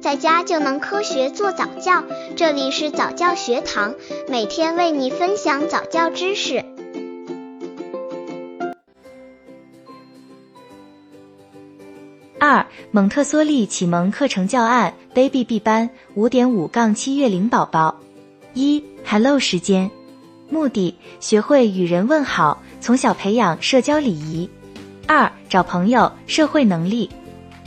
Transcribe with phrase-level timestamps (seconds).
[0.00, 2.02] 在家就能科学做早教。
[2.34, 3.94] 这里是早教学堂，
[4.28, 6.64] 每天为你分享早教知识。
[12.38, 18.00] 二蒙特梭利启蒙课程教案，Baby B 班五点五杠七月龄宝宝。
[18.54, 19.90] 一 Hello 时间，
[20.48, 24.48] 目的学会与人问好，从小培养社交礼仪。
[25.06, 27.10] 二找朋友，社会能力，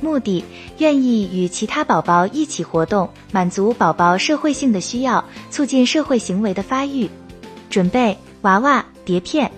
[0.04, 0.44] 目的
[0.80, 7.10] 愿意与其他宝宝一起活动，满足宝宝社会性的需要，促进社会行为的发育。
[7.70, 9.50] 准备娃娃碟片。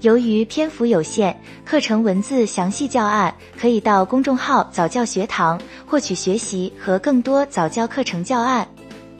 [0.00, 8.66] 由于篇幅有限，课程文字详细教案可以到公众号早教学堂获取学习和更多早教课程教案。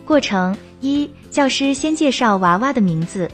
[0.05, 3.31] 过程一，教师先介绍娃娃的名字。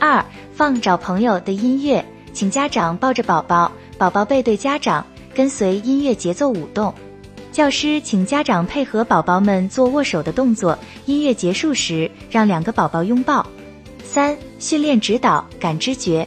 [0.00, 3.70] 二，放找朋友的音乐，请家长抱着宝宝。
[3.96, 6.92] 宝宝背 对家长，跟随音乐节奏舞动。
[7.52, 10.78] 教师请家长配合宝宝们做握手的动作。
[11.06, 13.44] 音乐结束时，让两个宝宝拥抱。
[14.04, 16.26] 三、训练指导感知觉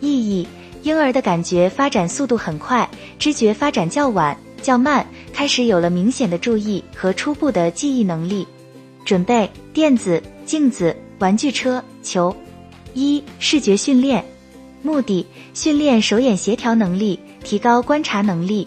[0.00, 0.46] 意义：
[0.82, 8.46] 婴儿的感觉发展速度很快，知觉发展较晚较慢，开始有了明显的注意和初步的记忆能力。
[9.04, 12.34] 准备垫子、镜子、玩具车、球。
[12.94, 14.24] 一、视觉训练。
[14.82, 18.66] 目的：训练手眼协调能力，提高观察能力。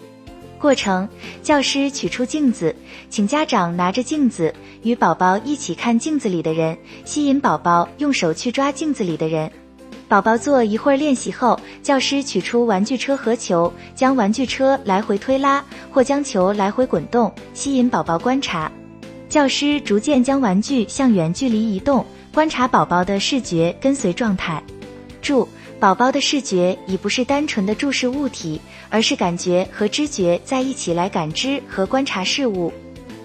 [0.58, 1.08] 过程：
[1.42, 2.74] 教师取出镜子，
[3.10, 9.50] 请家长拿着镜子，与宝宝一起看镜子里的人，吸引宝宝用手去抓镜子里的人。
[10.08, 18.72] 宝宝做一会儿练习后，教师取出玩具车和球，将玩具车来回推拉，或将球来回滚动，吸引宝宝观察。
[19.28, 24.62] 教师逐渐将玩具向远距离移动，观察宝宝的视觉跟随状态。
[25.20, 25.46] 注。
[25.80, 32.72] 宝宝的视觉已不是单纯的注视物体，而是感觉和知觉在一起来感知和观察事物。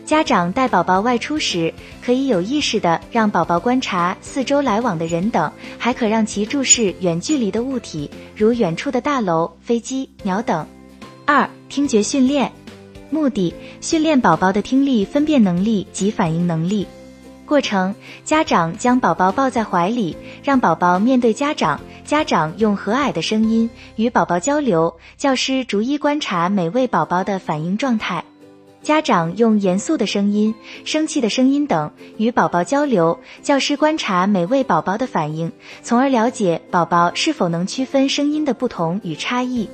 [0.05, 1.73] 家长带宝宝外出时，
[2.05, 10.67] 可以有意识的让宝宝观察四周来往的人等，还可让其注视远距离的物体，如远处的大楼、飞机、鸟等。
[11.25, 12.51] 二、听觉训练，
[13.09, 13.51] 目的
[13.81, 16.85] 训练宝宝的听力分辨能力及反应能力。
[17.45, 17.93] 过程：
[18.23, 21.79] 家长将宝宝抱在怀里，让宝宝面对家长。
[22.05, 28.25] 家长用和蔼的声音与宝宝交流，教师逐一观察每位宝宝的反应状态。
[28.81, 30.53] 家长用严肃的声音、
[30.83, 39.69] 生气的声音等与宝宝交流，教师观察每位宝宝的反应，从而了解宝宝是否能区分声音的不同与差异。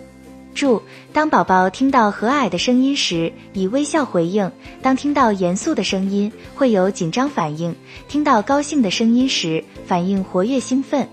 [0.59, 0.81] 注：
[1.13, 4.49] 当宝宝听到和蔼的声音时，以微笑回应；
[4.81, 7.71] 当听到严肃的声音，会有紧张反应；
[8.09, 11.07] 听到高兴的声音时，反应活跃兴奋。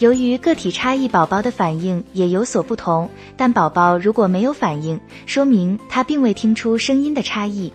[0.00, 3.08] 由于个体差异，宝宝的反应也有所不同。
[3.36, 7.72] 但宝宝如果没有反应，说明他并未听出声音的差异。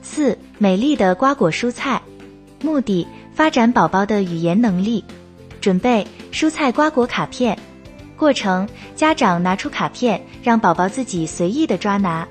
[0.00, 2.02] 四、美丽的瓜果蔬菜，
[2.62, 5.04] 目的发展宝宝的语言能力。
[5.60, 7.58] 准备蔬菜瓜果卡片。
[8.22, 12.24] 过程：家长拿出卡片，让宝宝自己随意的抓拿。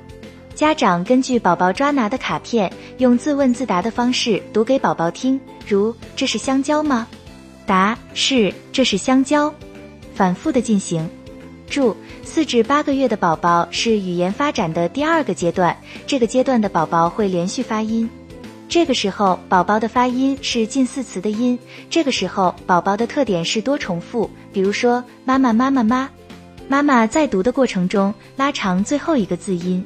[0.56, 5.38] 家长根据宝宝抓拿的卡片，用自问自答的方式读给宝宝听，
[5.68, 7.06] 如这是香蕉吗？
[7.66, 9.54] 答是，这是香蕉。
[10.16, 11.10] 反复的进行。
[11.70, 11.94] 注：
[12.24, 15.76] 四至八个月的宝宝是语言发展的第二个阶段，
[16.08, 18.10] 这个阶段的宝宝会连续发音。
[18.72, 21.60] 这个时候，宝宝的发音是近似词的音。
[21.90, 26.10] 这个时候，宝宝的特点是多重复，比如说妈妈妈妈妈，
[26.70, 29.86] 妈妈在读的过程中拉长最后一个字音。